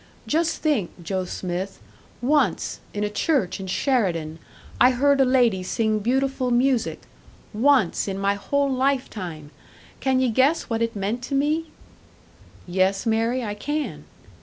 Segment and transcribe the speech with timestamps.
[0.25, 1.79] Just think, Joe Smith
[2.23, 4.39] once, in a church in Sheridan,
[4.79, 7.01] I heard a lady sing beautiful music;
[7.53, 9.51] once in my whole lifetime!
[9.99, 11.69] Can ye guess what it meant to me?"
[12.65, 14.05] "Yes, Mary, I can."